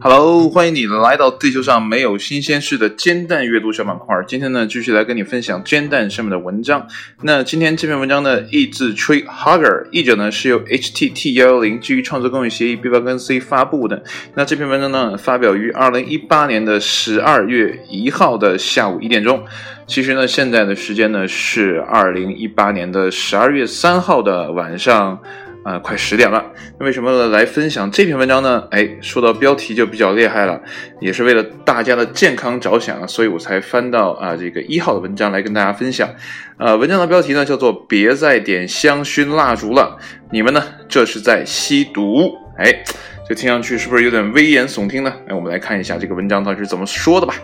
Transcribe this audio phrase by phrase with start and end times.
[0.00, 4.16] Hello，欢迎你来到地球上没有新鲜事的煎蛋阅读小板块。
[4.26, 6.88] 今天呢，继续来跟你分享煎蛋上面的文章。
[7.22, 14.02] 那今天这篇文章呢，译自 Tree Hugger，译者呢是由 HTT 幺幺零基于创作公益协议 B 八跟 C 发布的。
[14.34, 19.44] 那这篇文章呢，发表于二零一八年的十二月一号的下午一点钟。
[19.86, 25.20] 其实呢，现在的时间呢是二零一八年的十二月三号的晚上。
[25.64, 26.44] 啊，快十点了。
[26.78, 28.64] 那为什么来分享这篇文章呢？
[28.70, 30.60] 哎，说到标题就比较厉害了，
[31.00, 36.08] 也是为了大家的健康着想啊，所以我才翻到啊这个一号的文章来跟大家分享。
[36.56, 39.98] 呃，文章的标题呢叫做“别再点香薰蜡烛了，
[40.30, 42.32] 你们呢这是在吸毒”。
[42.58, 42.82] 哎，
[43.28, 45.12] 这听上去是不是有点危言耸听呢？
[45.28, 47.34] 哎，我们来看一下这个文章到底是怎么说的吧。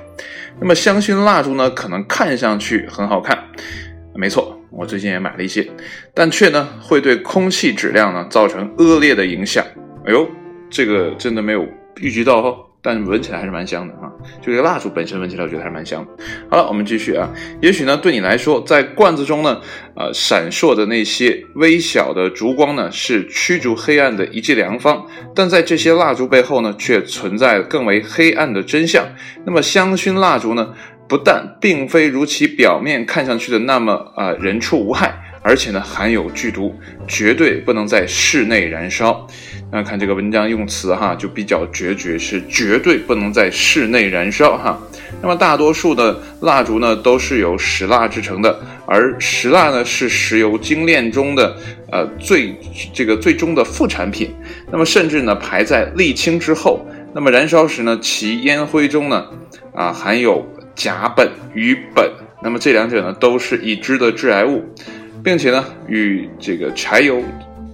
[0.60, 3.38] 那么香薰蜡烛呢，可能看上去很好看，
[4.15, 4.60] 没错。
[4.77, 5.66] 我最近也买了一些，
[6.12, 9.65] 但却呢会对空气质量呢造成恶劣的影响。
[10.06, 10.28] 哎呦，
[10.68, 11.66] 这个真的没有
[12.01, 14.10] 预计到哦，但闻起来还是蛮香的啊！
[14.43, 16.07] 就这个蜡烛本身闻起来，我觉得还是蛮香。
[16.51, 17.30] 好了，我们继续啊。
[17.62, 19.60] 也许呢，对你来说，在罐子中呢，
[19.96, 25.06] 呃，闪烁的那些微小的烛光呢，是驱逐黑暗的一剂良方。
[25.34, 29.06] 但在这些蜡烛背后呢，却存在更为黑暗的真相。
[29.46, 30.74] 那么，香薰蜡烛呢？
[31.07, 36.74] 不但并非如其表面看上去的那么啊人畜无害，而且呢含有剧毒，
[37.07, 39.27] 绝对不能在室内燃烧。
[39.71, 44.79] 那看这个文章用词哈，就比较决绝，是绝对不能在室内燃烧哈。
[45.21, 51.57] 那么大多数的蜡烛呢都是由石蜡制成的，而石蜡呢是石油精炼中的
[51.91, 52.55] 呃最
[52.93, 54.35] 这个最终的副产品。
[54.73, 59.27] 那么甚至呢排在沥青之后，那么燃烧时呢其烟灰中呢
[59.74, 60.45] 啊含有。
[60.75, 62.11] 甲苯与苯，
[62.43, 64.65] 那么这两者呢都是已知的致癌物，
[65.22, 67.22] 并且呢与这个柴油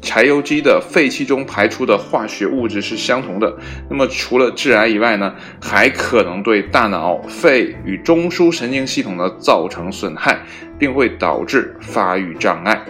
[0.02, 3.54] 柴油机的废气中排出的化学物质是相同的。
[3.88, 10.40] 那么除了致癌以外呢，还可能对大脑、肺与中枢神经系统呢造成损害，
[10.78, 12.82] 并会导致发育障碍。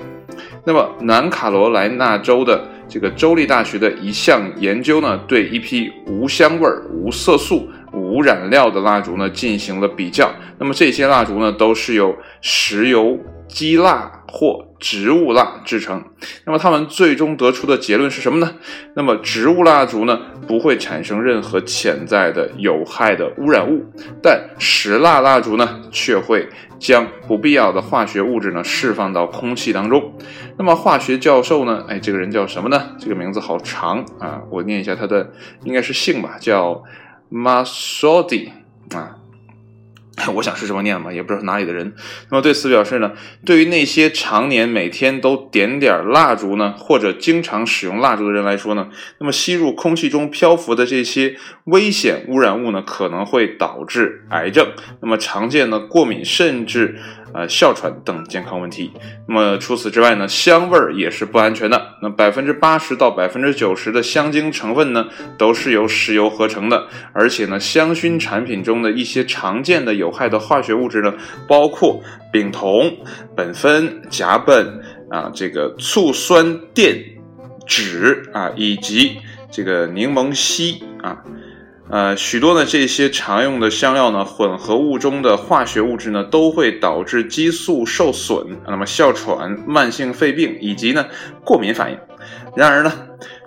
[0.65, 7.69] 那么南卡罗来纳州的这个州立大学的一项研究呢，对一批无香味、无色素。
[7.92, 13.18] 无染料的蜡烛呢进行了比较，那么这些蜡烛呢都是由石油
[13.48, 16.04] 基蜡或植物蜡制成。
[16.44, 18.54] 那么他们最终得出的结论是什么呢？
[18.94, 23.84] 那么植物蜡烛呢不会产生任何潜在的有害的污染物，
[24.22, 30.14] 但石蜡蜡烛呢却会将不必要的化学物质呢释放到空气当中。
[30.56, 31.84] 那么化学教授呢？
[31.88, 32.96] 哎，这个人叫什么呢？
[32.98, 35.32] 这个名字好长啊，我念一下他的，
[35.64, 36.84] 应该是姓吧，叫。
[37.32, 38.50] Masodi
[38.94, 39.16] 啊，
[40.34, 41.94] 我想是这么念嘛，也不知道是哪里的人。
[42.30, 43.12] 那么对此表示呢，
[43.46, 48.88] 对于那些常年每天都点点蜡烛呢，或者经常使用蜡烛的人来说呢，
[49.19, 54.72] 那么吸入空气中漂浮的这些危险污染物呢，可能会导致癌症。
[55.00, 56.98] 那么常见的过敏甚至。
[57.32, 58.92] 呃，哮喘等健康问题。
[59.26, 61.80] 那么除此之外呢，香味儿也是不安全的。
[62.02, 65.06] 那百分之八十到百分之九十的香精成分呢，
[65.38, 66.86] 都是由石油合成的。
[67.12, 71.14] 而且呢，香薰产品中的一些常见的有害的化学物质呢，
[71.46, 72.02] 包括
[72.32, 72.90] 丙酮、
[73.36, 74.66] 苯酚、甲苯
[75.10, 76.96] 啊，这个醋酸电
[77.66, 79.19] 酯啊，以及
[79.50, 81.16] 这个柠檬烯啊。
[81.90, 91.06] 呃，许多的这些常用的香料呢，混合物中的化学物质呢，都会导致激素受损，那么哮喘、慢性肺病以及呢
[91.44, 91.98] 过敏反应。
[92.54, 92.92] 然而呢，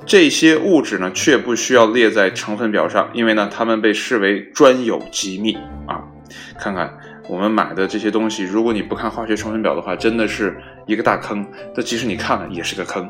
[0.06, 5.56] 这些物质呢却不需要列在成分表上，因为呢它们被视为专有机密
[5.88, 6.04] 啊。
[6.60, 6.94] 看看。
[7.30, 11.46] 我们买的这些东西，如果你不看化学成分表的话，真的是一个大坑。
[11.76, 13.04] 但即使你看了，也是个坑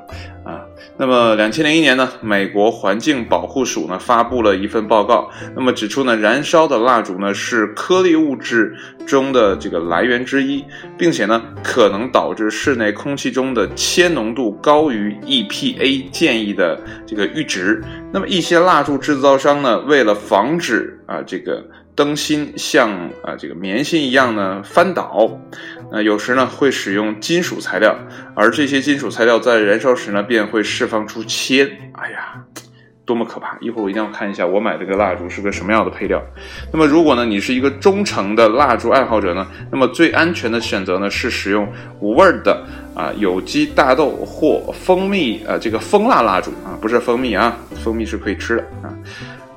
[0.43, 0.61] 啊。
[0.97, 8.75] 那么，两千零一年呢，美国环境保护署呢发布了一份报告，那么指出呢，燃烧的蜡烛呢是颗粒物质
[9.05, 10.63] 中的这个来源之一，
[10.97, 17.83] 并且呢可能导致室内空气中的铅浓度高于 EPA 建议的这个阈值。
[18.11, 21.63] 那么，一些蜡烛制造商呢，为了防止啊这个。
[21.95, 22.89] 灯芯像
[23.23, 25.39] 啊这个棉芯一样呢翻倒，
[25.91, 27.95] 那有时呢会使用金属材料，
[28.35, 31.69] 而这些金属材料在燃烧时呢便会释放出铅。
[31.93, 32.43] 哎呀，
[33.05, 33.57] 多么可怕！
[33.61, 36.19] 一会儿我一定要看一下我买这个蜡烛是个什么样的配料。
[36.71, 42.65] 那么如果呢你是一个忠诚的蜡烛爱好者呢，那么最安全的选择呢是使用无味的
[42.95, 48.89] 啊有机大豆或蜂蜜啊这个蜂蜡蜡烛啊，不是蜂蜜啊，蜂蜜是可以吃的啊。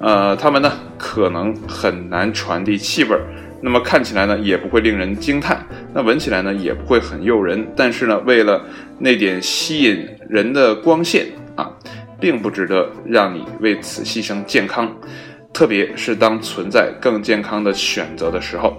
[0.00, 3.22] 呃，它们呢可能很难传递气味儿，
[3.62, 7.66] 那么看起来呢也不会令人惊叹，那闻起来呢也不会很诱人。
[7.74, 8.62] 但是呢，为了
[8.98, 11.70] 那点吸引人的光线啊，
[12.20, 14.94] 并不值得让你为此牺牲健康。
[15.52, 18.76] 特别是当存在更健康的选择的时候，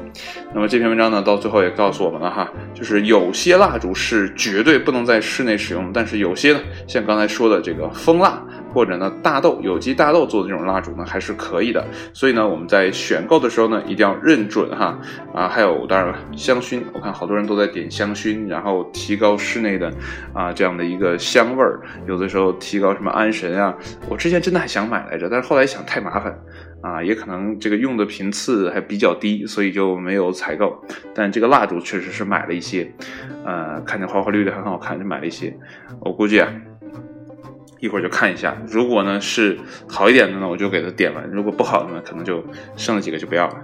[0.54, 8.40] 那么这篇文章呢，到最后也告诉我们了哈，就是有些蜡烛是绝对不能在室内使用，但是有些呢，像刚才说的这个蜂蜡
[8.78, 11.84] 或者呢大豆有机大豆做的这种蜡烛呢，还是可以的。
[12.14, 14.96] 所以呢，我们在选购的时候呢，一定要认准哈
[15.34, 19.92] 啊，还有当然了，香薰，我看好多人都在点香薰，然后提高室内的
[20.32, 23.76] 啊这样的一个香味儿，有的时候提高什么安神啊，
[24.08, 26.40] 我之前真的还想买来着，但是后来想太麻烦。
[26.80, 30.80] 啊，也可能这个用的频次还比较低，所以就没有采购。
[31.14, 32.90] 但这个蜡烛确实是买了一些，
[33.44, 35.52] 呃，看见花花绿绿很好看，就买了一些。
[36.00, 36.48] 我估计啊，
[37.80, 38.58] 一会儿就看一下。
[38.68, 39.58] 如果呢是
[39.88, 42.44] 好一点的呢，我就给它点完；如果不好的呢，可能就
[42.76, 43.56] 剩了几个就不要了。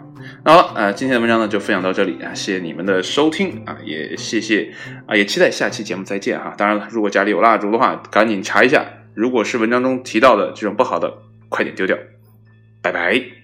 [0.46, 4.74] 好了，呃，今天的文章呢就分享到这里啊，谢谢你们的收听啊，也谢谢
[5.06, 6.54] 啊，也期待下期节目再见哈。
[6.58, 8.86] 当然了，如果家里有蜡烛的话，赶紧查一下。
[9.14, 11.14] 如果是文章中提到的这种不好的，
[11.50, 11.98] 快点丢掉。
[12.82, 13.43] 拜拜。